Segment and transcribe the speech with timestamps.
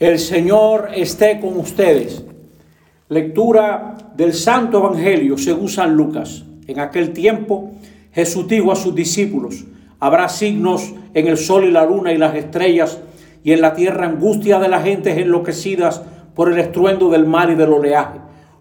[0.00, 2.24] El Señor esté con ustedes.
[3.08, 6.42] Lectura del Santo Evangelio según San Lucas.
[6.66, 7.70] En aquel tiempo
[8.10, 9.64] Jesús dijo a sus discípulos,
[10.00, 12.98] habrá signos en el sol y la luna y las estrellas,
[13.44, 16.02] y en la tierra angustia de las gentes enloquecidas
[16.34, 18.18] por el estruendo del mar y del oleaje.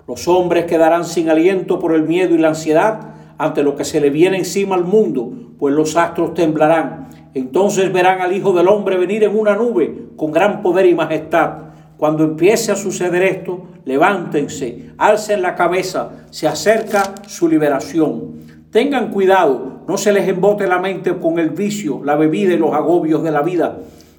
[0.08, 3.00] Los hombres quedarán sin aliento por el miedo y la ansiedad
[3.40, 7.03] ante lo que se le viene encima al mundo, pues los astros temblarán.
[7.34, 11.54] Entonces verán al Hijo del Hombre venir en una nube con gran poder y majestad.
[11.98, 18.44] Cuando empiece a suceder esto, levántense, alcen la cabeza, se acerca su liberación.
[18.72, 22.74] Tengan cuidado, no se les embote la mente con el vicio, la bebida y los
[22.74, 23.78] agobios de la vida,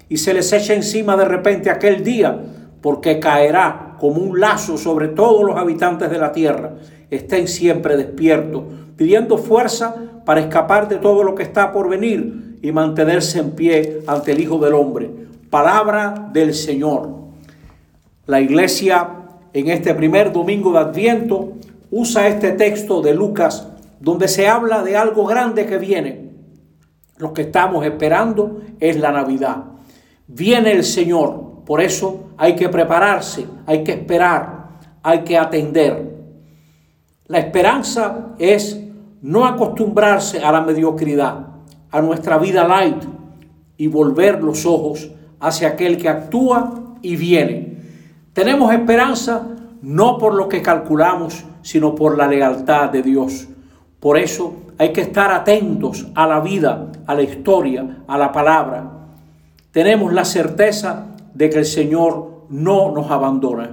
[0.09, 2.39] y se les eche encima de repente aquel día,
[2.81, 6.75] porque caerá como un lazo sobre todos los habitantes de la tierra.
[7.09, 8.63] Estén siempre despiertos,
[8.95, 14.01] pidiendo fuerza para escapar de todo lo que está por venir y mantenerse en pie
[14.07, 15.07] ante el Hijo del Hombre.
[15.51, 17.09] Palabra del Señor.
[18.25, 19.07] La iglesia
[19.53, 21.53] en este primer domingo de Adviento
[21.91, 23.67] usa este texto de Lucas
[23.99, 26.31] donde se habla de algo grande que viene.
[27.17, 29.65] Lo que estamos esperando es la Navidad.
[30.25, 34.69] Viene el Señor, por eso hay que prepararse, hay que esperar,
[35.03, 36.15] hay que atender.
[37.27, 38.81] La esperanza es
[39.21, 41.54] no acostumbrarse a la mediocridad,
[41.95, 43.05] a nuestra vida light
[43.77, 47.77] y volver los ojos hacia aquel que actúa y viene.
[48.33, 49.47] Tenemos esperanza
[49.81, 53.47] no por lo que calculamos, sino por la lealtad de Dios.
[54.01, 58.91] Por eso hay que estar atentos a la vida, a la historia, a la palabra.
[59.71, 63.69] Tenemos la certeza de que el Señor no nos abandona.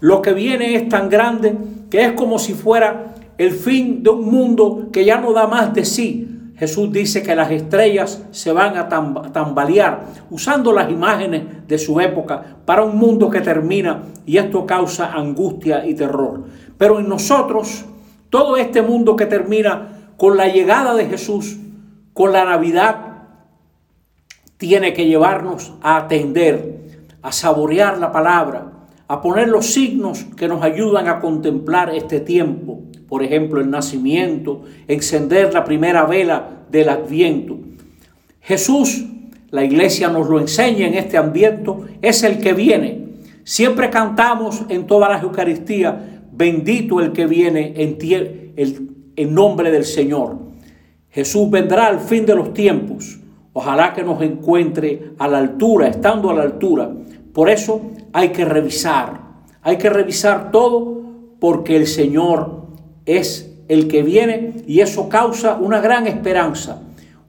[0.00, 1.56] Lo que viene es tan grande
[1.88, 5.72] que es como si fuera el fin de un mundo que ya no da más
[5.72, 6.28] de sí.
[6.62, 12.40] Jesús dice que las estrellas se van a tambalear usando las imágenes de su época
[12.64, 16.44] para un mundo que termina y esto causa angustia y terror.
[16.78, 17.84] Pero en nosotros,
[18.30, 21.56] todo este mundo que termina con la llegada de Jesús,
[22.12, 23.24] con la Navidad,
[24.56, 28.70] tiene que llevarnos a atender, a saborear la palabra,
[29.08, 32.71] a poner los signos que nos ayudan a contemplar este tiempo
[33.12, 37.58] por ejemplo, el nacimiento, encender la primera vela del adviento.
[38.40, 39.04] Jesús,
[39.50, 41.70] la iglesia nos lo enseña en este ambiente,
[42.00, 43.08] es el que viene.
[43.44, 45.94] Siempre cantamos en todas las Eucaristías,
[46.32, 50.38] bendito el que viene en, en nombre del Señor.
[51.10, 53.20] Jesús vendrá al fin de los tiempos.
[53.52, 56.90] Ojalá que nos encuentre a la altura, estando a la altura.
[57.34, 59.20] Por eso hay que revisar,
[59.60, 61.02] hay que revisar todo
[61.38, 62.61] porque el Señor
[63.06, 66.82] es el que viene y eso causa una gran esperanza.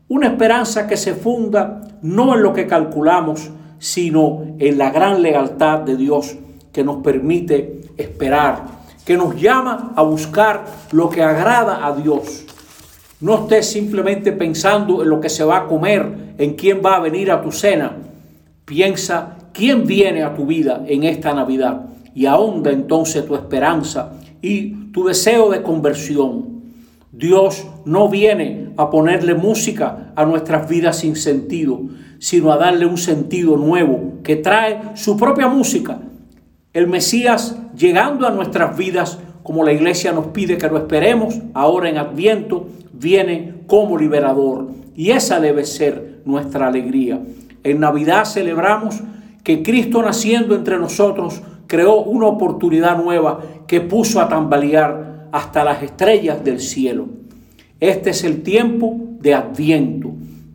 [0.08, 5.80] Una esperanza que se funda no en lo que calculamos, sino en la gran lealtad
[5.80, 6.36] de Dios
[6.72, 8.64] que nos permite esperar,
[9.06, 12.46] que nos llama a buscar lo que agrada a Dios.
[13.22, 17.00] No estés simplemente pensando en lo que se va a comer, en quién va a
[17.00, 17.94] venir a tu cena.
[18.66, 24.76] Piensa quién viene a tu vida en esta Navidad y ahonda entonces tu esperanza y
[24.94, 26.62] tu deseo de conversión.
[27.12, 31.82] Dios no viene a ponerle música a nuestras vidas sin sentido,
[32.20, 36.00] sino a darle un sentido nuevo que trae su propia música.
[36.74, 41.90] El Mesías llegando a nuestras vidas, como la iglesia nos pide que lo esperemos, ahora
[41.90, 44.70] en Adviento, viene como liberador.
[44.96, 47.20] Y esa debe ser nuestra alegría.
[47.64, 49.02] En Navidad celebramos
[49.44, 55.82] que Cristo naciendo entre nosotros creó una oportunidad nueva que puso a tambalear hasta las
[55.82, 57.08] estrellas del cielo.
[57.80, 60.12] Este es el tiempo de adviento,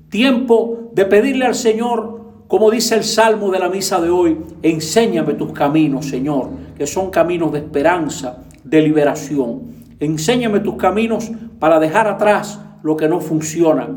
[0.09, 5.35] tiempo de pedirle al Señor, como dice el Salmo de la misa de hoy, enséñame
[5.35, 9.63] tus caminos, Señor, que son caminos de esperanza, de liberación.
[10.01, 13.89] Enséñame tus caminos para dejar atrás lo que no funciona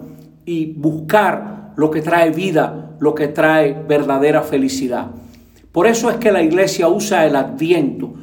[0.46, 5.12] y buscar lo que trae vida, lo que trae verdadera felicidad.
[5.72, 8.14] Por eso es que la iglesia usa el adviento,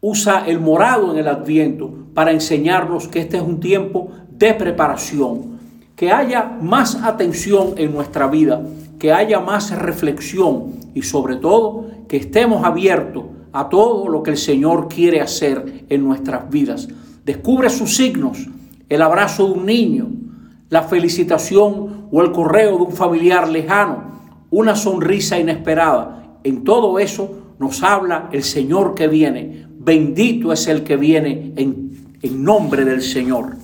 [0.00, 5.58] usa el morado en el adviento para enseñarnos que este es un tiempo de preparación,
[5.94, 8.62] que haya más atención en nuestra vida,
[8.98, 14.36] que haya más reflexión y sobre todo que estemos abiertos a todo lo que el
[14.36, 16.88] Señor quiere hacer en nuestras vidas.
[17.24, 18.46] Descubre sus signos,
[18.88, 20.08] el abrazo de un niño,
[20.70, 24.15] la felicitación o el correo de un familiar lejano,
[24.56, 26.38] una sonrisa inesperada.
[26.42, 29.66] En todo eso nos habla el Señor que viene.
[29.68, 33.58] Bendito es el que viene en, en nombre del Señor.